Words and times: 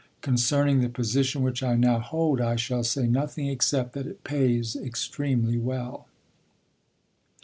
Concerning 0.21 0.79
the 0.79 0.89
position 0.89 1.43
which 1.43 1.61
I 1.61 1.75
now 1.75 1.99
hold 1.99 2.41
I 2.41 2.55
shall 2.55 2.83
say 2.83 3.05
nothing 3.05 3.45
except 3.45 3.93
that 3.93 4.07
it 4.07 4.23
pays 4.23 4.75
extremely 4.75 5.59
well. 5.59 6.07